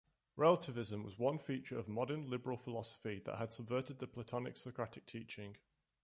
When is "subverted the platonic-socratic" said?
3.53-5.05